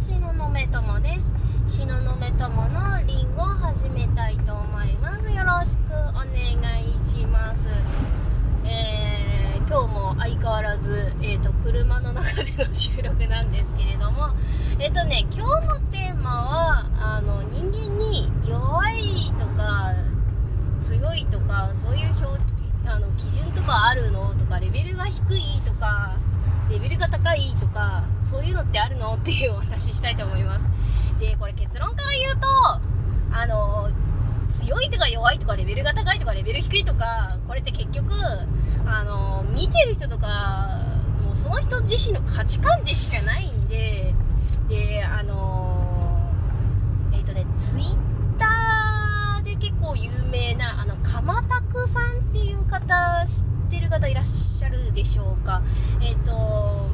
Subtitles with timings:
[0.00, 1.34] 東雲友です。
[1.68, 5.28] 東雲友のリンゴを始めたいと思います。
[5.28, 6.32] よろしくお願
[6.82, 7.68] いします。
[8.64, 14.30] えー、今日も相変わらず、えーと、車の中での収録なんですけれども。
[14.78, 19.92] えっ、ー、とね今日のテーマはあの人間に弱いとか
[20.80, 22.42] 強いとかそういう表
[22.86, 26.16] あの基準とかあるのとかレベルが低いとか
[26.70, 29.14] レベルが高いとかそういうのってあるの？
[29.14, 30.70] っていうお話ししたいと思います。
[31.18, 32.46] でこれ結論から言うと
[33.36, 33.90] あの
[34.48, 38.12] 強いとか弱いとかレベルが高いとかレベル低いとかこれって結局
[38.86, 40.80] あの見てる人とか
[41.24, 44.14] もうその人自身の価値観でしかないんで
[44.68, 46.30] であの
[47.12, 47.96] えっ、ー、とねツイッ
[48.38, 55.62] ターで結構有名なあの鎌田さんっていう方知ってってる方いらっしゃるでしょうか。
[56.02, 56.32] えっ、ー、と、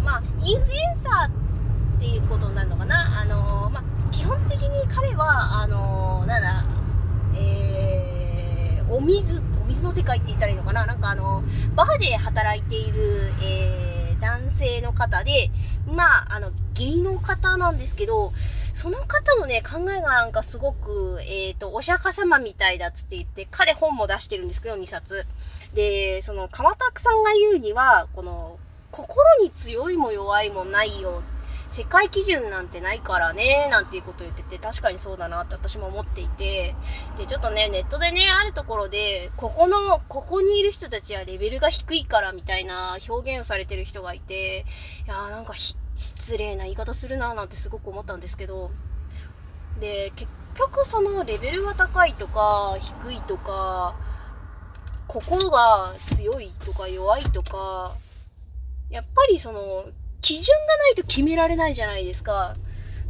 [0.04, 3.20] まあ、インフルエンサーっていうことになるのかな。
[3.20, 6.64] あの、まあ、基本的に彼は、あの、なんだ、
[7.34, 10.84] えー、お水、お水の世界って言ったらいいのかな。
[10.84, 11.42] なんかあの、
[11.74, 15.50] バーで働いている、えー、男性の方で、
[15.86, 18.34] まあ、あの、芸の方なんですけど、
[18.74, 25.26] その方のね、考えがなんかすごく、えっ、ー、と、お釈迦様みたいだっつって言って、彼本も出してるんですけど、2冊。
[25.74, 28.58] で、その、川拓さんが言うには、この、
[28.90, 31.22] 心に強いも弱いもないよ。
[31.68, 36.76] 世界基準なんてないからね、なんていうことを言ってて、確かにそうだなって私も思っていて、
[37.18, 44.64] で、ちょっとね、ネットでね、あるところで、ここの、ここにいる人たちはレベルが低いからみたいな表現をされてる人がいて、
[45.06, 45.54] いやーなんか
[45.96, 48.70] 失礼な言い方するなーなんてすごく思ったんですけど、
[49.80, 53.96] で、結局そのレベルが高いとか、低いとか、
[55.16, 57.94] 心が強いとか弱いとか、
[58.90, 59.86] やっぱりその、
[60.20, 62.54] 基準がないと決められないじゃないですか。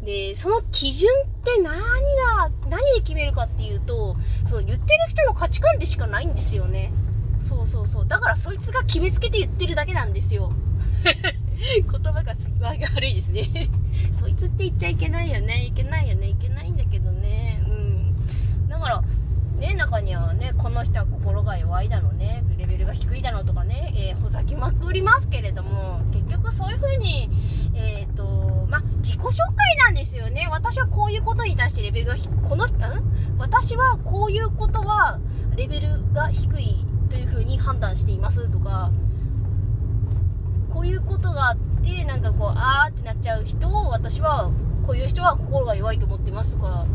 [0.04, 6.92] で、その基準って何が、何で決めるかっていうと、その言ってる人の価値観でしかないんですよね。
[7.40, 8.06] そうそうそう。
[8.06, 10.52] だからそいつが決めつけて言ってるだけなんですよ。
[11.02, 12.34] 言葉が
[12.94, 13.70] 悪いですね
[14.12, 15.64] そいつって言っちゃいけないよね。
[15.64, 16.28] いけないよね。
[16.28, 17.64] いけないんだけどね。
[17.66, 18.68] うん。
[18.68, 19.02] だから、
[19.58, 21.35] ね、中にはね、この人は心
[21.76, 27.28] 弱いだのね、レベルが低いだのとかね、えー、ほざきまくりますけれども、結局そういう風に、
[27.74, 30.48] えっ、ー、と、ま自己紹介なんですよね。
[30.50, 32.14] 私はこういうことに対してレベルが
[32.48, 32.70] この、ん？
[33.36, 35.20] 私はこういうことは
[35.54, 38.90] レベルが低いという風に判断していますとか、
[40.72, 44.50] こういうことがあって、なんかこう、あーってなっちゃう人を、私は、
[44.86, 46.86] こういう人は心が弱いと思ってますとか、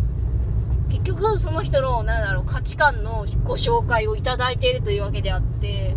[0.91, 5.95] 結局その人の、なんだろう、価値観のご紹介をいただいているというわけであって、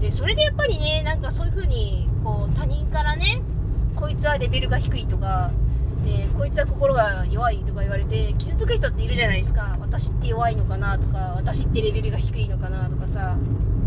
[0.00, 3.42] で、それでやっぱりね、なんかそういう風に、こう、他人からね、
[3.96, 5.50] こいつはレベルが低いとか、
[6.04, 9.76] で、こいつは心が弱いとか言われて、傷つく人っているじゃないですか。
[9.80, 13.36] 私って弱いのかなとか、私ってレベルが低いのかなとかさ、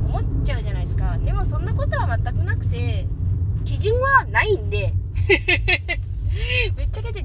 [0.07, 1.17] 思っちゃうじゃないですか。
[1.23, 3.07] でもそんなことは全くなくて、
[3.65, 4.93] 基準はないんで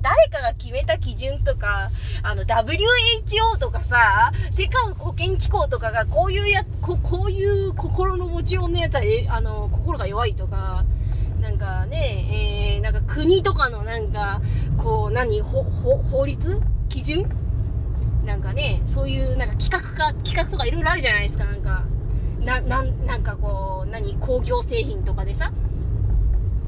[0.09, 1.91] 誰かが決めた基準とか、
[2.23, 10.87] あの、WHO とかさ、世界保健機構とかがこういうやつ、ここういう心の持ちようのやつは、え、あの、心が弱いとか、
[11.43, 14.41] なんかね、えー、なんか国とかのなんか、
[14.79, 16.59] こう、何、法律？
[16.89, 17.29] 基準？
[18.25, 21.85] なんかね、そういうなんか企画か、企画とかいろいろあるじゃないですか、なんか。
[22.41, 25.53] な、なん、なんかこう、何、工業製品とかでさ、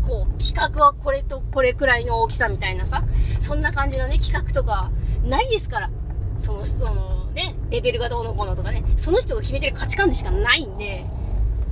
[0.06, 3.04] こう、企画はこれとこれくらいの大きさみたいなさ、
[3.38, 4.90] そんな感じのね、企画とか、
[5.24, 5.90] ないですから。
[6.38, 11.04] その、そのね、レベルがどうのこうのとかね、その人が決めてる価値観でしかないんで、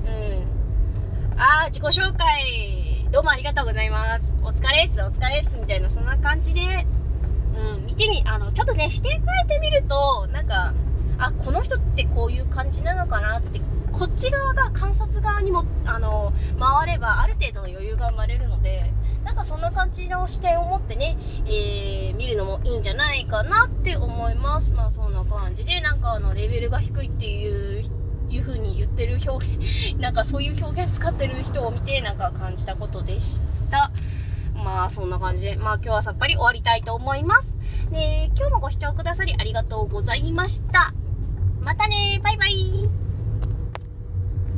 [0.07, 1.41] うん。
[1.41, 4.35] あー、自己紹介、どうもありがとうございます。
[4.43, 6.61] お疲れっす、お疲れっす、みたいな、そんな感じで、
[7.57, 10.75] うん、見てみ、あの、ちょっとね、視点変えてみると、なんか、
[11.19, 13.61] あ、この人ってこういう感じなのかな、つって、
[13.93, 18.93] こっち側が観察側にも、あの、回ればある程度の余裕が生まれるので、
[19.25, 21.17] なんかそんな感じの視点を持ってね、
[21.47, 24.73] えー、見るのもいいんじゃないかなって思います。
[24.73, 27.83] まあそんな感じで、なんかあの、レベルが低いっていう、
[28.31, 33.91] いう風に言ってる表現、 なんかそういう表現使ってる人を見て、なんか感じたことでした。
[34.55, 37.55] まあそんな感じで、まあ今日はさっぱり終わりたいと思います。
[37.91, 40.93] で、今日もご視聴くださりありがとうございました。
[41.61, 43.08] またねバイバイ